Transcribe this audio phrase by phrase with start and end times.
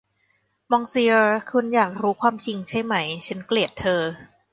[0.71, 2.95] มองซิเออร์ คุณอยากรู้ความจริงใช่ไหม
[3.27, 4.01] ฉันเกลียดเธอ